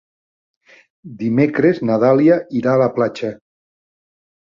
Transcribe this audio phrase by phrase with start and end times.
[1.19, 3.35] Dimecres na Dàlia irà a la platja.